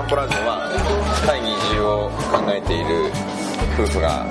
[0.00, 0.64] 散歩ラジオは
[1.28, 3.12] タイに移住を考えている
[3.76, 4.24] 夫婦が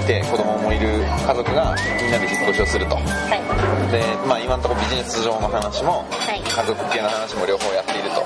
[0.00, 2.96] いて子供もいる家族がみんなで引っ越しをすると。
[2.96, 3.92] はい。
[3.92, 6.40] で、まあ、今のところビジネス上の話もはい。
[6.40, 8.24] 家族系の話も両方やっていると、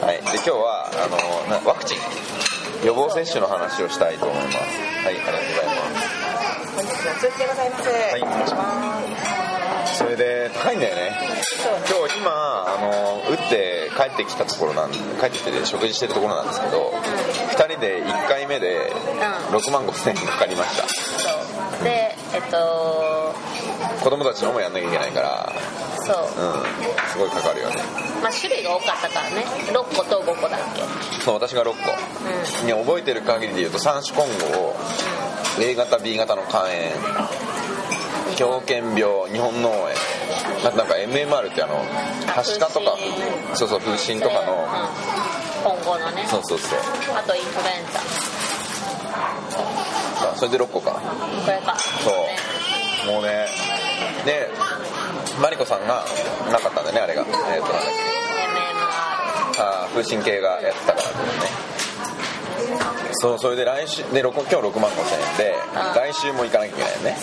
[0.00, 1.98] はい、で今日はあのなワクチン。
[2.88, 4.56] 予防接種の話をしたいと思います。
[5.04, 6.24] はいありがとうございます。
[6.72, 7.88] 本日の通知でございます。
[7.92, 9.33] はいお願いします。
[9.94, 11.16] それで高いんだよね。
[11.88, 12.30] 今日今
[12.66, 18.92] あの打って帰ってきたところなん帰ってきて食事してるところなんですけど、2人で1回目で
[19.50, 19.56] うん。
[19.56, 21.84] 6万5千円かかりました。
[21.84, 23.34] でえっと
[24.02, 25.52] 子供たちのもやんなきゃいけないから
[26.04, 26.16] そう。
[26.16, 26.62] うん。
[27.12, 27.76] すごいかかるよね。
[28.20, 29.44] まあ種類が多かったからね。
[29.70, 30.82] 6個と5個だっけ。
[31.22, 31.70] そう私が6個。
[31.70, 32.66] うん。
[32.66, 34.74] ね覚えてる限りで言うと三種混合
[35.60, 36.72] A 型 B 型の肝炎
[38.36, 39.88] 狂犬病日本脳炎。
[40.64, 42.96] あとなんか MMR ってあのはしかとか
[43.52, 44.52] 風そうそう風疹とかの。
[44.52, 45.24] うん
[45.64, 46.26] 今後のね。
[46.28, 46.78] そうそうそう。
[47.16, 48.00] あとインフルエンザ。
[50.30, 51.00] あそれで6個か。
[51.44, 51.74] これか。
[52.04, 52.14] そう。
[53.06, 53.46] ねもうね
[54.26, 54.50] で
[55.40, 56.04] マリコさんが
[56.52, 57.22] なかったんだよねあれが。
[57.22, 57.32] えっ、と。
[57.32, 58.14] なんだっ
[59.56, 61.73] あー風疹系がやってたからね
[63.12, 67.16] そうそれで来週で6今日6万5千円でうん来週も行かなきゃいけないよね。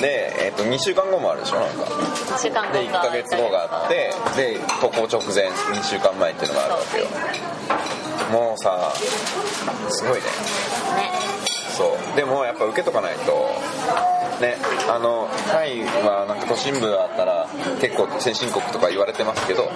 [0.00, 1.84] で、えっと2週間後もあるでしょなんか。
[1.84, 7.06] 1週間後かで1ヶ月後があってで渡航直前2週間前っていうのがあるわけよ。
[8.32, 8.92] もうさ
[9.90, 10.20] すごいね。
[10.20, 11.10] ね。
[11.76, 12.16] そう。
[12.16, 13.32] でもやっぱ受けとかないと
[14.40, 14.56] ね
[14.88, 17.48] あのタイはなんか都心部だったら
[17.80, 19.70] 結構先進国とか言われてますけど、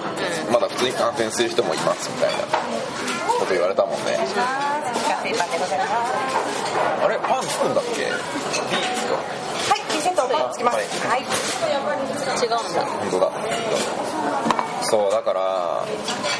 [0.51, 2.43] まだ普通に感染する人もいますみたいな
[3.39, 4.17] こと言われたもんね
[5.33, 5.79] 製パンでござい。
[5.79, 5.89] ます。
[7.03, 8.11] あれパンつくんだっけ B で
[8.95, 10.77] すよはい、ピンセットパンつきます。
[11.07, 11.21] はい。
[11.21, 13.31] 違うんだ本当だ
[14.83, 15.83] そうだから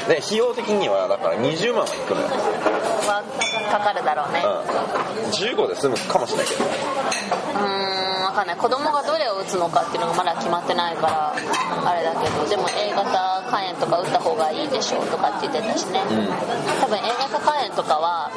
[0.08, 1.90] で費用的にはだから20万はい。
[2.06, 3.22] くのよは
[3.70, 6.46] かかるだろうねうん15で済むかもしれない。
[6.46, 8.07] けどうーん
[8.38, 8.56] かんない。
[8.56, 16.00] 子供がどれを打つのかっていうのがまだ決まってないからあれだけどでも A 型肝炎とか打った方がいいでしょうとかって言ってたしね、
[16.80, 18.30] 多分 A 型肝炎とかは、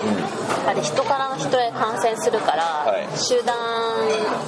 [0.65, 3.05] あれ人からの人へ感染するから、はい。
[3.17, 3.55] 集団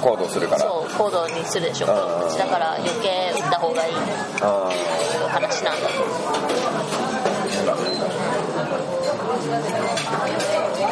[0.00, 0.60] 行動するから。
[0.60, 1.90] そう行動にするでしょう。
[1.90, 1.92] ん
[2.30, 2.38] うん。
[2.38, 4.02] だから余計打った方がいいって
[4.42, 5.88] あいう話なんだ。
[5.88, 5.94] と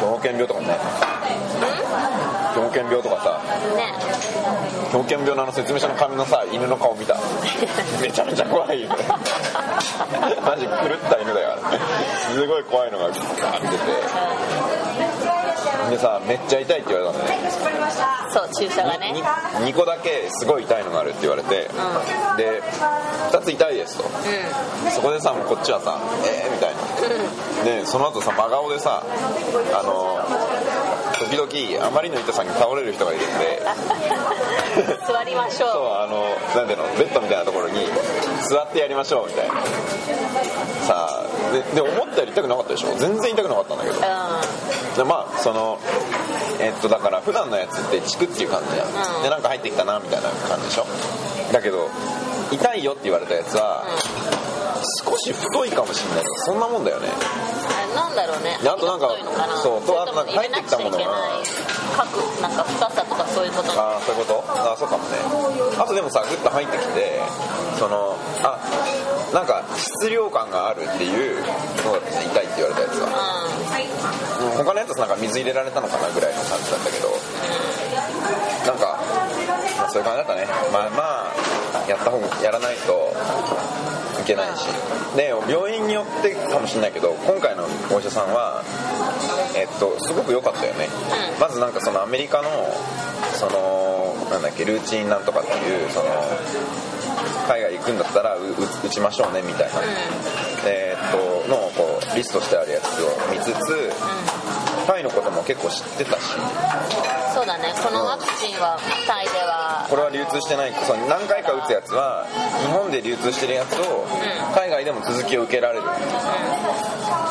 [0.05, 0.67] 思う狂犬病とかね
[2.53, 3.41] 狂犬病とかさ
[3.75, 3.93] ね。
[4.91, 7.17] 狂犬病のあの説明書の紙のさ犬の顔見た。
[8.01, 8.83] めちゃめちゃ怖い。
[8.83, 8.89] よ
[10.45, 10.77] マジ狂っ
[11.09, 11.57] た犬だよ
[12.33, 14.63] すごい怖いのがガーって出て。
[15.89, 17.49] でさめっちゃ痛いって言われたんだよね。
[18.33, 19.13] そう注射がね。
[19.59, 21.69] 2個だけすごい痛いのがあるって言われて、
[22.35, 22.61] うで
[23.31, 24.03] 2つ痛いですと。
[24.03, 24.07] う
[24.91, 27.63] そこでさこっちはさえーみたいな。
[27.63, 29.03] でその後さ真顔でさ
[29.73, 30.19] あの
[31.29, 33.61] 時々あまりの痛さに倒れる人がいるんで。
[33.63, 36.23] ん座りましそうょあの
[36.55, 37.85] なんていうのベッドみたいなところに
[38.49, 39.53] 座ってやりましょうみたいな。
[40.87, 42.95] さあでで思ったより痛くなかったでしょ？
[42.97, 43.95] 全然痛くなかったんだけど。
[43.97, 44.03] ううん。
[44.97, 45.79] でまあその
[46.59, 49.23] えっとだから普段のやつってチクっていう感じじゃん、うん。
[49.23, 50.85] でなんか入ってきたなみたいな感じでしょ？
[51.53, 51.89] だけど
[52.51, 53.83] 痛いよって言われたやつは、
[55.05, 57.07] 少し太いかもしれないけどそんなもんだよね
[58.13, 58.57] なんだろうね。
[58.61, 59.09] であとなんか
[59.63, 59.81] そう。
[59.81, 61.03] とあとなんか入ってきたものが。
[62.41, 63.71] なんか深さとかそういうこと。
[63.73, 64.43] ああそういうこと。
[64.47, 65.17] ああそうかもね。
[65.77, 67.19] あとでもさグッと入ってきて
[67.79, 68.59] そのあ
[69.33, 71.43] なんか質量感があるっていう
[71.81, 73.07] そうだったね痛いって言われたやつは
[74.53, 77.09] う他のやつはなんか水入れられたのかなぐらいの感じだったけど。
[78.65, 78.97] なんか、
[79.77, 80.47] まあ、そういう感じだったね。
[80.71, 83.13] まあまあやった方やらないと
[84.21, 84.67] いけないし。
[85.15, 88.63] で病院によってかもしれないけど今回のお医者さんは
[89.55, 90.87] えっとすごく良かったよね、
[91.33, 91.39] うん。
[91.39, 92.49] まずなんかそのアメリカの
[93.33, 96.05] そのなんだっけルーチンなんとかっていうその
[97.47, 98.53] 海外行くんだったらうう
[98.85, 99.81] 打ちましょうねみたいな、
[100.65, 103.91] えーっとのをこうリストしてあるやつを見つつ
[104.85, 106.35] タイのことも結構知ってたし。
[106.35, 107.73] んそうだね。
[107.83, 108.77] このワクチンは
[109.07, 109.87] タイでは。
[109.89, 110.73] これは流通してない。
[110.85, 112.27] その何回か打つやつは
[112.61, 114.05] 日本で流通してるやつを
[114.55, 115.83] 海外でも続きを受けられる。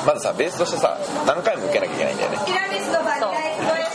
[0.07, 2.39] まずさベースとしてさ何回も受けなきゃいけないんだよね。
[2.93, 3.03] そう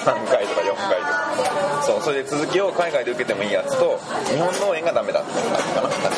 [0.08, 3.98] 3回とか4回とかそうそれで続きを海外で受けてもいいやつと
[4.28, 5.88] 日本農園がダメだっていう感じかな。
[5.88, 6.12] 確か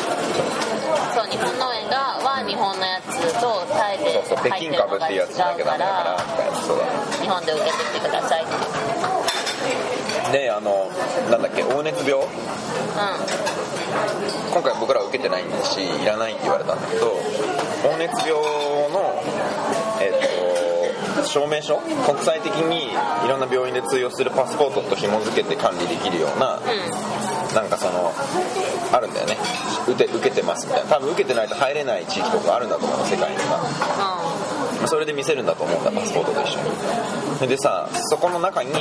[1.14, 6.56] そう日本農園がは日本のやつとタイでそうそう北京入ってるのが違株っていうやつじゃなきゃダメだからみたいな。
[6.58, 6.84] そうだ
[7.22, 8.46] 日本で受けてきてくださいっ
[10.32, 10.90] てであの
[11.30, 12.18] なんだっけ黄熱病？
[12.22, 12.26] う
[14.52, 17.12] 今回僕らは受けてないんだしいらないって言われたんだけど
[17.82, 18.42] 黄熱病
[18.90, 19.89] のえっと
[21.26, 21.76] 証明書？
[22.06, 22.92] 国際的に
[23.24, 27.54] いろんな病院で通用するパスポートと紐付けて管理できるようなうん。
[27.54, 28.12] なんかその
[28.92, 29.36] あるんだよね。
[29.88, 30.88] 受け受けてますみたいな。
[30.90, 34.29] 多分受けてないと入れない地域とかあるんだと思うの世界には
[34.86, 37.48] それで見せるんだと思うんだパスポートと一緒に。
[37.48, 38.72] でさそこの中に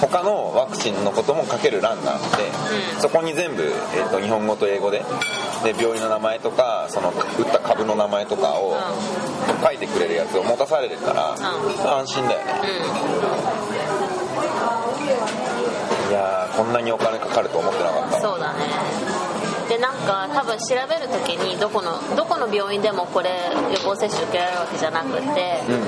[0.00, 2.26] 他のワクチンのことも書ける欄があって、
[2.94, 3.00] うん。
[3.00, 5.04] そこに全部、えー、と日本語と英語で
[5.62, 7.12] で病院の名前とかその打
[7.42, 8.76] った株の名前とかを
[9.64, 11.34] 書いてくれるやつを持たされるから、ん。
[11.98, 12.52] 安心だよね。
[16.08, 16.10] うん。
[16.10, 18.58] いやーこんなにお金かかると思ってなかったそうだね。
[19.06, 19.11] で
[19.82, 25.82] なんか多分調べるときにどこのどこの病院でもこれ予防接種受けられるわけじゃなくて、うん。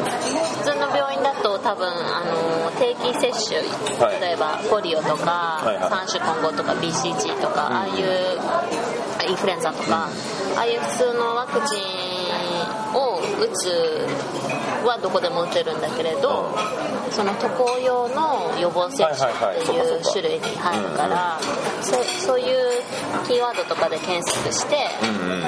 [0.58, 3.62] 普通の病院だと多分あの定期接種、
[4.02, 5.90] はい例えばポリオとか、はいはい。
[5.90, 10.08] 三種混合とか BCG とか、ああいうインフルエンザとか、
[10.56, 12.03] ああいう普通のワクチン
[14.84, 16.50] はどこでも打てるんだけれど、
[17.10, 21.38] その渡航用の予防接種ってはいう種類に入るから、
[21.80, 21.94] そ
[22.26, 22.82] そういう
[23.26, 25.42] キーワードとかで検索してうんうんうん。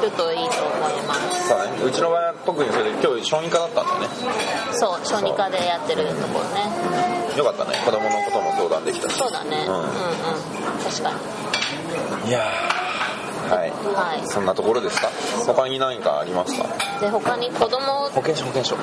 [0.00, 1.48] るといいと思います。
[1.48, 4.08] そうちの場合は特にそれで今日小児科だったんだよね。
[4.72, 6.66] そう小児科でやってるところね。
[7.36, 7.78] よかったね。
[7.84, 9.18] 子供のことも相談できたし。
[9.18, 9.74] そうだね、うん。
[9.74, 9.88] うん、うん。
[10.82, 11.12] 確か
[12.24, 12.30] に。
[12.30, 12.79] いやー
[13.50, 13.70] はい。
[13.70, 15.08] はいそんなところですか？
[15.46, 16.66] 他に何かありますか？
[17.00, 18.76] で他に子供保険証保険証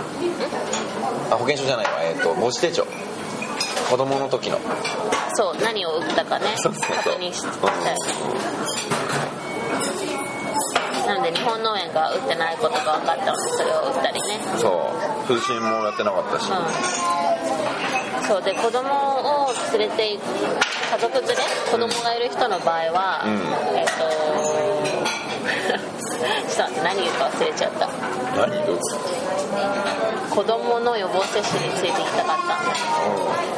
[1.31, 1.91] あ保険証じゃないわ。
[2.03, 2.85] えっ、と母子手帳。
[3.89, 4.59] 子供の時の。
[5.35, 6.45] そう何を打ったかね。
[6.57, 7.13] そうそうそう。
[7.13, 7.51] 確認したい。
[11.07, 14.39] なので日本農園が打ってないことが分かったのでそれを打ったりね。
[14.59, 15.27] そう。
[15.27, 16.57] 風疹もやってなかったし、うん、
[18.25, 20.21] そうで子供を連れていく
[20.91, 21.35] 家族連れ
[21.69, 23.41] 子供がいる人の場合は、うん。
[23.77, 23.91] えっ、と
[26.49, 27.87] ちょっと待って何言うか忘れちゃった。
[28.37, 28.79] 何どう
[30.37, 32.37] 子供の予防接種について言いたかっ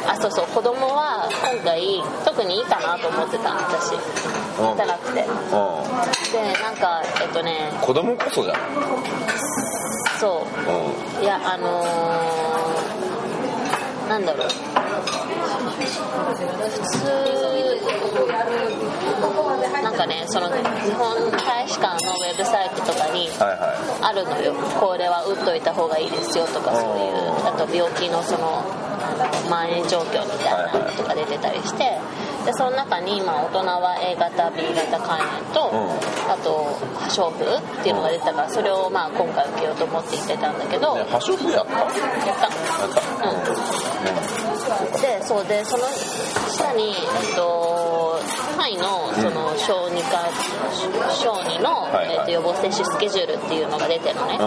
[0.06, 3.96] たあそうそう子供は今回特にいいかなと思ってた私。
[4.60, 4.72] うん。
[4.74, 5.22] 打たなくて。
[5.22, 5.86] でと
[6.64, 8.56] なんかえっとねうん子供こそじゃん。
[10.20, 10.72] そう。
[10.72, 10.76] ん。
[11.22, 11.88] ういやあのー、
[14.10, 14.48] なんだろう。
[14.50, 14.56] 普
[16.82, 17.06] 通
[19.84, 20.54] なんかねその日
[20.94, 24.54] 本大使館のウェブサイトとかにはいはあるのよ。
[24.80, 27.14] これは打っといた方がいいですよとかそういう
[27.48, 28.64] あと病気のその
[29.46, 31.98] 蔓延状況みたいなのとか出てたりして
[32.46, 35.90] でその中に、まあ、大人は A 型 B 型肝炎と、うん。
[36.30, 36.64] あと
[37.00, 41.74] 破傷風っていうのが出てたからそれをまあ今回受けようと思って行ってたんだけど破傷風やった？
[41.74, 41.90] やっ
[42.28, 43.30] やったた。
[43.32, 43.89] うん
[45.20, 45.84] でそうでその
[46.50, 48.20] 下に、えっと、
[48.58, 50.32] タイのその小児科
[51.12, 52.16] 小児の、はいはい。
[52.16, 54.46] えっと、予防接種スケジュールっていうのが出てるのね、う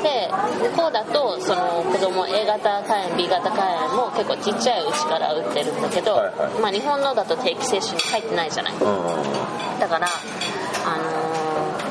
[0.00, 0.02] ん。
[0.02, 0.30] で
[0.70, 6.60] 向こうだとその子供 A 型肝炎 B 型肝炎も結構ちっちゃいうちから打ってるんだけど、はいはい。
[6.60, 8.72] まあ、日本のだと定期接種に入ってないじゃない。
[9.78, 11.04] だからあの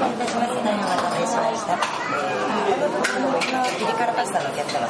[0.01, 1.77] お待たせしました。
[3.77, 4.88] ピリ辛パスタのお客様。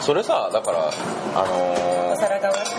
[0.00, 0.78] それさだから
[1.34, 2.16] あのお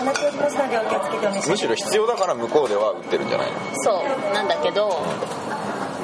[0.00, 3.48] くなっておりますのでお気をつけてお召し上がりむしろ必要だから向こうでは売ってるんじゃない
[3.84, 4.90] そうなんだけど。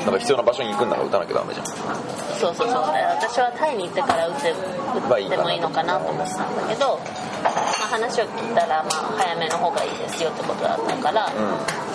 [0.06, 1.66] なんか必要な場所に行くんなら打たなきゃダメじゃん。
[1.66, 2.82] そうそうそう。
[3.18, 7.00] 私はタイに行ってから打って打ってもいいのかなと思ってたんだけど、
[7.42, 7.52] まあ、
[7.90, 11.86] 話を聞いたらまあ早めの方がいいですよってことだったから、うん。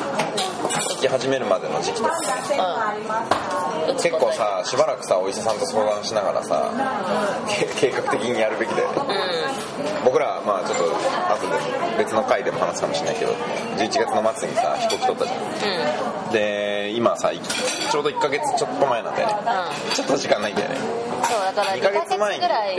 [0.99, 2.17] 聞き始めるまでの時期とかうん、
[3.93, 6.71] 結構さしばらくさお医者さんと相談しながらさ
[7.49, 8.95] け計画的にやるべきだよね。
[8.97, 10.05] うん。
[10.05, 13.33] 僕らまあちょっと後で別の回でも話すかもしれないけど
[13.77, 16.31] 11月の末にさ飛行機取ったじゃん。
[16.31, 19.35] で今さいちょうど1ヶ月ちょっと前なんだよね。
[19.89, 19.93] うん。
[19.93, 21.10] ちょっと時間ないんだよね
[21.55, 22.77] だから2二ヶヶ月ぐらい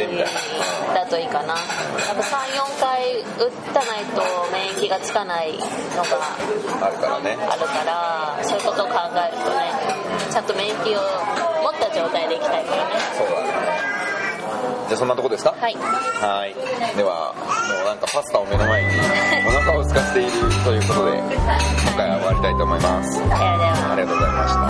[0.95, 1.07] だ。
[1.07, 1.49] といいかな。
[1.49, 7.37] やっぱ34回打たないと免疫がつかないのがあるからね。
[7.49, 9.73] あるからそういうことを考えるとね
[10.31, 11.03] ちゃんと免疫を
[11.63, 12.95] 持った状態でいきたいからね。
[13.19, 13.49] そうだね。
[14.89, 15.55] じゃあそんなとこですか？
[15.61, 15.75] はい。
[15.77, 16.55] はい。
[16.97, 18.89] ではもうなんかパスタを目の前に
[19.47, 20.31] お腹を空かせている
[20.65, 23.21] ということで今回は終わりたいと思います。
[23.31, 24.62] ありがとうございました